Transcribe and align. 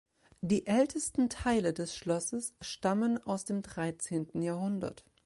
Die 0.41 0.65
ältesten 0.65 1.29
Teile 1.29 1.73
des 1.73 1.95
Schlosses 1.95 2.55
stammen 2.59 3.21
aus 3.23 3.45
dem 3.45 3.61
dreizehnten 3.61 4.41
Jahrhundert. 4.41 5.05